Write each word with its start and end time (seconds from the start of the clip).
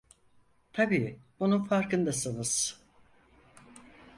Tabii 0.73 1.19
bunun 1.39 1.63
farkındasınız. 1.65 2.81